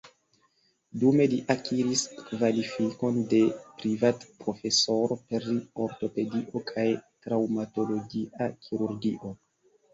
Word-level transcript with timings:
Dume 1.01 1.25
li 1.33 1.37
akiris 1.53 2.05
kvalifikon 2.29 3.19
de 3.35 3.43
privatprofesoro 3.83 5.19
pri 5.29 5.61
ortopedio 5.87 6.65
kaj 6.73 6.89
traŭmatologia 7.29 8.53
kirurgio. 8.67 9.39